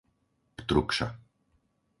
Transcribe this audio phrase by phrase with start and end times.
[0.57, 1.07] Ptrukša